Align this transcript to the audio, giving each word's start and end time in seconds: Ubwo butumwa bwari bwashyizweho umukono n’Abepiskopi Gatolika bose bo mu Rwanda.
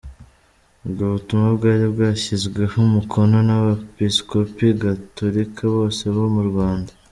Ubwo 0.85 1.03
butumwa 1.13 1.47
bwari 1.57 1.85
bwashyizweho 1.93 2.75
umukono 2.89 3.37
n’Abepiskopi 3.47 4.65
Gatolika 4.81 5.63
bose 5.75 6.03
bo 6.15 6.25
mu 6.35 6.43
Rwanda. 6.49 6.91